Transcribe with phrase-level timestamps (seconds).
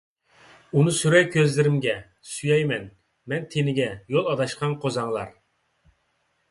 [0.79, 1.93] ئۇنى سۈرەي كۆزلىرىمگە،
[2.31, 2.89] سۆيەي مەن،
[3.33, 5.33] مەن تېنىگەن، يول ئاداشقان قوزاڭلار...